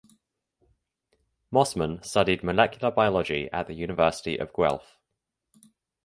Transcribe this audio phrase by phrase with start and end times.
[1.53, 4.97] Mossman studied molecular biology at the University of Guelph.